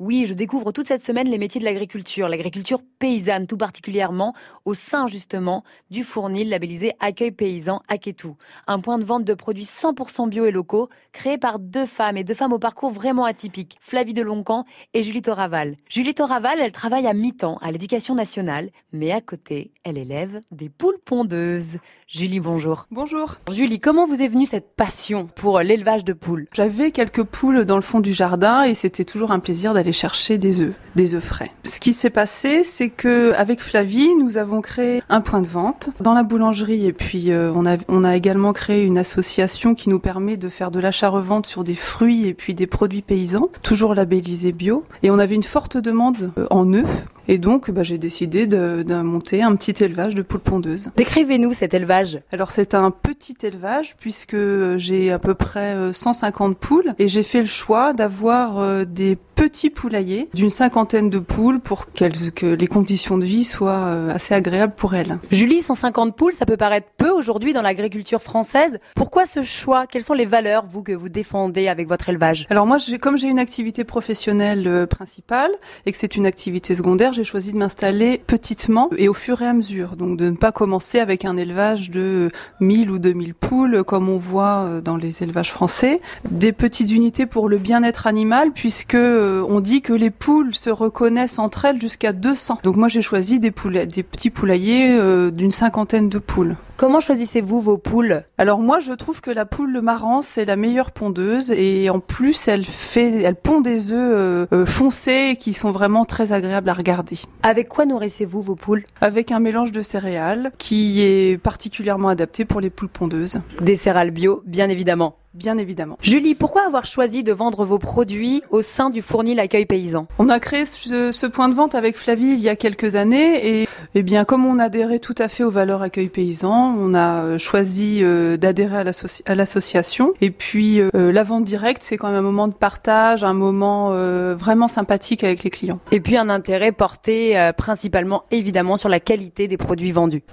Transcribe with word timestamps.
Oui, 0.00 0.24
je 0.24 0.32
découvre 0.32 0.72
toute 0.72 0.86
cette 0.86 1.04
semaine 1.04 1.28
les 1.28 1.36
métiers 1.36 1.60
de 1.60 1.66
l'agriculture, 1.66 2.26
l'agriculture 2.26 2.80
paysanne 2.98 3.46
tout 3.46 3.58
particulièrement, 3.58 4.32
au 4.64 4.72
sein 4.72 5.08
justement 5.08 5.62
du 5.90 6.04
fournil 6.04 6.48
labellisé 6.48 6.94
Accueil 7.00 7.32
Paysan 7.32 7.82
Aketou. 7.86 8.34
Un 8.66 8.78
point 8.78 8.96
de 8.96 9.04
vente 9.04 9.26
de 9.26 9.34
produits 9.34 9.64
100% 9.64 10.30
bio 10.30 10.46
et 10.46 10.52
locaux, 10.52 10.88
créé 11.12 11.36
par 11.36 11.58
deux 11.58 11.84
femmes 11.84 12.16
et 12.16 12.24
deux 12.24 12.32
femmes 12.32 12.54
au 12.54 12.58
parcours 12.58 12.88
vraiment 12.88 13.26
atypique, 13.26 13.76
Flavie 13.82 14.14
Deloncan 14.14 14.64
et 14.94 15.02
Julie 15.02 15.20
Toraval. 15.20 15.76
Julie 15.90 16.14
Toraval, 16.14 16.60
elle 16.62 16.72
travaille 16.72 17.06
à 17.06 17.12
mi-temps 17.12 17.58
à 17.60 17.70
l'éducation 17.70 18.14
nationale, 18.14 18.70
mais 18.94 19.12
à 19.12 19.20
côté, 19.20 19.70
elle 19.84 19.98
élève 19.98 20.40
des 20.50 20.70
poules 20.70 20.98
pondeuses. 21.04 21.76
Julie, 22.06 22.40
bonjour. 22.40 22.86
Bonjour. 22.90 23.36
Julie, 23.52 23.80
comment 23.80 24.06
vous 24.06 24.22
est 24.22 24.28
venue 24.28 24.46
cette 24.46 24.74
passion 24.74 25.26
pour 25.26 25.60
l'élevage 25.60 26.04
de 26.04 26.14
poules? 26.14 26.48
J'avais 26.54 26.90
quelques 26.90 27.22
poules 27.22 27.66
dans 27.66 27.76
le 27.76 27.82
fond 27.82 28.00
du 28.00 28.14
jardin 28.14 28.62
et 28.62 28.74
c'était 28.74 29.04
toujours 29.04 29.30
un 29.30 29.40
plaisir 29.40 29.74
d'aller 29.74 29.89
chercher 29.92 30.38
des 30.38 30.60
œufs, 30.60 30.74
des 30.96 31.14
œufs 31.14 31.24
frais. 31.24 31.50
Ce 31.64 31.80
qui 31.80 31.92
s'est 31.92 32.10
passé, 32.10 32.62
c'est 32.64 32.88
que 32.88 33.32
avec 33.34 33.60
Flavie, 33.60 34.14
nous 34.16 34.38
avons 34.38 34.60
créé 34.60 35.02
un 35.08 35.20
point 35.20 35.40
de 35.42 35.46
vente 35.46 35.90
dans 36.00 36.14
la 36.14 36.22
boulangerie 36.22 36.86
et 36.86 36.92
puis 36.92 37.30
euh, 37.30 37.52
on, 37.54 38.04
a, 38.04 38.16
également 38.16 38.52
créé 38.52 38.84
une 38.84 38.98
association 38.98 39.74
qui 39.74 39.88
nous 39.88 39.98
permet 39.98 40.36
de 40.36 40.48
faire 40.48 40.70
de 40.70 40.80
l'achat-revente 40.80 41.46
sur 41.46 41.64
des 41.64 41.74
fruits 41.74 42.26
et 42.26 42.34
puis 42.34 42.54
des 42.54 42.66
produits 42.66 43.02
paysans, 43.02 43.48
toujours 43.62 43.94
labellisés 43.94 44.52
bio. 44.52 44.84
Et 45.02 45.10
on 45.10 45.18
avait 45.18 45.34
une 45.34 45.42
forte 45.42 45.76
demande 45.76 46.32
euh, 46.38 46.46
en 46.50 46.72
œufs 46.72 46.86
et 47.30 47.38
donc, 47.38 47.70
bah, 47.70 47.84
j'ai 47.84 47.96
décidé 47.96 48.48
de, 48.48 48.82
de, 48.82 48.94
monter 48.96 49.40
un 49.44 49.54
petit 49.54 49.84
élevage 49.84 50.16
de 50.16 50.22
poules 50.22 50.40
pondeuses. 50.40 50.90
Décrivez-nous 50.96 51.52
cet 51.52 51.74
élevage. 51.74 52.20
Alors, 52.32 52.50
c'est 52.50 52.74
un 52.74 52.90
petit 52.90 53.36
élevage 53.44 53.94
puisque 54.00 54.36
j'ai 54.78 55.12
à 55.12 55.20
peu 55.20 55.34
près 55.34 55.76
150 55.92 56.58
poules 56.58 56.92
et 56.98 57.06
j'ai 57.06 57.22
fait 57.22 57.38
le 57.38 57.46
choix 57.46 57.92
d'avoir 57.92 58.58
euh, 58.58 58.84
des 58.84 59.16
petits 59.40 59.70
poulaillers 59.70 60.28
d'une 60.34 60.50
cinquantaine 60.50 61.08
de 61.08 61.18
poules 61.18 61.60
pour 61.60 61.86
que 61.94 62.44
les 62.44 62.66
conditions 62.66 63.16
de 63.16 63.24
vie 63.24 63.44
soient 63.44 63.86
euh, 63.86 64.14
assez 64.14 64.34
agréables 64.34 64.74
pour 64.74 64.94
elles. 64.94 65.18
Julie, 65.30 65.62
150 65.62 66.14
poules, 66.14 66.34
ça 66.34 66.44
peut 66.44 66.58
paraître 66.58 66.88
peu 66.98 67.08
aujourd'hui 67.08 67.54
dans 67.54 67.62
l'agriculture 67.62 68.20
française. 68.20 68.80
Pourquoi 68.94 69.24
ce 69.24 69.42
choix? 69.42 69.86
Quelles 69.86 70.04
sont 70.04 70.12
les 70.12 70.26
valeurs, 70.26 70.66
vous, 70.66 70.82
que 70.82 70.92
vous 70.92 71.08
défendez 71.08 71.68
avec 71.68 71.88
votre 71.88 72.10
élevage? 72.10 72.46
Alors 72.50 72.66
moi, 72.66 72.76
comme 73.00 73.16
j'ai 73.16 73.28
une 73.28 73.38
activité 73.38 73.84
professionnelle 73.84 74.68
euh, 74.68 74.86
principale 74.86 75.52
et 75.86 75.92
que 75.92 75.96
c'est 75.96 76.16
une 76.16 76.26
activité 76.26 76.74
secondaire, 76.74 77.14
j'ai 77.20 77.24
choisi 77.24 77.52
de 77.52 77.58
m'installer 77.58 78.22
petitement 78.26 78.88
et 78.96 79.06
au 79.06 79.12
fur 79.12 79.42
et 79.42 79.46
à 79.46 79.52
mesure. 79.52 79.96
Donc 79.96 80.16
de 80.16 80.30
ne 80.30 80.36
pas 80.36 80.52
commencer 80.52 81.00
avec 81.00 81.26
un 81.26 81.36
élevage 81.36 81.90
de 81.90 82.30
1000 82.60 82.90
ou 82.90 82.98
2000 82.98 83.34
poules 83.34 83.84
comme 83.84 84.08
on 84.08 84.16
voit 84.16 84.64
euh, 84.64 84.80
dans 84.80 84.96
les 84.96 85.22
élevages 85.22 85.52
français. 85.52 86.00
Des 86.30 86.52
petites 86.52 86.90
unités 86.90 87.26
pour 87.26 87.50
le 87.50 87.58
bien-être 87.58 88.06
animal 88.06 88.52
puisque 88.52 88.94
euh, 88.94 89.44
on 89.50 89.60
dit 89.60 89.82
que 89.82 89.92
les 89.92 90.08
poules 90.08 90.54
se 90.54 90.70
reconnaissent 90.70 91.38
entre 91.38 91.66
elles 91.66 91.78
jusqu'à 91.78 92.14
200. 92.14 92.60
Donc 92.64 92.76
moi 92.76 92.88
j'ai 92.88 93.02
choisi 93.02 93.38
des, 93.38 93.52
des 93.86 94.02
petits 94.02 94.30
poulaillers 94.30 94.98
euh, 94.98 95.30
d'une 95.30 95.50
cinquantaine 95.50 96.08
de 96.08 96.18
poules. 96.18 96.56
Comment 96.80 97.00
choisissez-vous 97.00 97.60
vos 97.60 97.76
poules? 97.76 98.22
Alors 98.38 98.58
moi 98.58 98.80
je 98.80 98.94
trouve 98.94 99.20
que 99.20 99.30
la 99.30 99.44
poule 99.44 99.82
marrant 99.82 100.22
c'est 100.22 100.46
la 100.46 100.56
meilleure 100.56 100.92
pondeuse 100.92 101.50
et 101.50 101.90
en 101.90 102.00
plus 102.00 102.48
elle 102.48 102.64
fait, 102.64 103.20
elle 103.20 103.34
pond 103.34 103.60
des 103.60 103.92
œufs 103.92 104.48
foncés 104.64 105.36
qui 105.38 105.52
sont 105.52 105.72
vraiment 105.72 106.06
très 106.06 106.32
agréables 106.32 106.70
à 106.70 106.72
regarder. 106.72 107.16
Avec 107.42 107.68
quoi 107.68 107.84
nourrissez-vous 107.84 108.40
vos 108.40 108.56
poules? 108.56 108.82
Avec 109.02 109.30
un 109.30 109.40
mélange 109.40 109.72
de 109.72 109.82
céréales 109.82 110.52
qui 110.56 111.02
est 111.02 111.36
particulièrement 111.36 112.08
adapté 112.08 112.46
pour 112.46 112.62
les 112.62 112.70
poules 112.70 112.88
pondeuses. 112.88 113.42
Des 113.60 113.76
céréales 113.76 114.10
bio, 114.10 114.42
bien 114.46 114.70
évidemment. 114.70 115.16
Bien 115.32 115.58
évidemment. 115.58 115.96
Julie, 116.02 116.34
pourquoi 116.34 116.66
avoir 116.66 116.86
choisi 116.86 117.22
de 117.22 117.32
vendre 117.32 117.64
vos 117.64 117.78
produits 117.78 118.42
au 118.50 118.62
sein 118.62 118.90
du 118.90 119.00
fournil 119.00 119.38
Accueil 119.38 119.64
Paysan? 119.64 120.08
On 120.18 120.28
a 120.28 120.40
créé 120.40 120.66
ce, 120.66 121.12
ce, 121.12 121.26
point 121.26 121.48
de 121.48 121.54
vente 121.54 121.76
avec 121.76 121.96
Flavie 121.96 122.32
il 122.32 122.40
y 122.40 122.48
a 122.48 122.56
quelques 122.56 122.96
années 122.96 123.60
et 123.60 123.68
eh 123.94 124.02
bien 124.02 124.24
comme 124.24 124.44
on 124.44 124.58
adhérait 124.58 124.98
tout 124.98 125.14
à 125.18 125.28
fait 125.28 125.44
aux 125.44 125.50
valeurs 125.50 125.82
Accueil 125.82 126.08
Paysan, 126.08 126.74
on 126.76 126.94
a 126.94 127.38
choisi 127.38 128.00
euh, 128.02 128.36
d'adhérer 128.36 128.78
à 129.26 129.34
l'association 129.34 130.14
et 130.20 130.30
puis 130.30 130.80
euh, 130.80 131.12
la 131.12 131.22
vente 131.22 131.44
directe, 131.44 131.82
c'est 131.84 131.96
quand 131.96 132.08
même 132.08 132.16
un 132.16 132.22
moment 132.22 132.48
de 132.48 132.52
partage, 132.52 133.22
un 133.22 133.32
moment 133.32 133.90
euh, 133.92 134.34
vraiment 134.36 134.66
sympathique 134.66 135.22
avec 135.22 135.44
les 135.44 135.50
clients. 135.50 135.78
Et 135.92 136.00
puis 136.00 136.16
un 136.16 136.28
intérêt 136.28 136.72
porté 136.72 137.38
euh, 137.38 137.52
principalement 137.52 138.24
évidemment 138.32 138.76
sur 138.76 138.88
la 138.88 138.98
qualité 138.98 139.46
des 139.46 139.56
produits 139.56 139.92
vendus. 139.92 140.24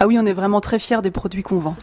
Ah 0.00 0.06
oui, 0.06 0.18
on 0.18 0.24
est 0.24 0.32
vraiment 0.32 0.60
très 0.60 0.78
fiers 0.78 1.02
des 1.02 1.10
produits 1.10 1.42
qu'on 1.42 1.58
vend. 1.58 1.74